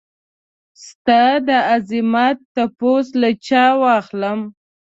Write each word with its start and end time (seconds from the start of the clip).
ستا 0.85 1.23
دعظمت 1.47 2.37
تپوس 2.55 3.07
له 3.21 3.29
چا 3.45 3.65
واخلم؟ 3.81 4.39